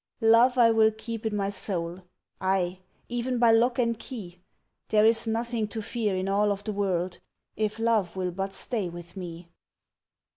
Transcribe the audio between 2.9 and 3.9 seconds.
even by lock